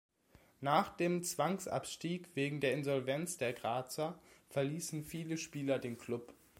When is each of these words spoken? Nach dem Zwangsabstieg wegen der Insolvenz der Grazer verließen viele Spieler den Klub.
Nach 0.61 0.89
dem 0.97 1.21
Zwangsabstieg 1.21 2.29
wegen 2.35 2.59
der 2.59 2.73
Insolvenz 2.73 3.37
der 3.37 3.53
Grazer 3.53 4.19
verließen 4.49 5.03
viele 5.03 5.37
Spieler 5.37 5.77
den 5.77 5.99
Klub. 5.99 6.33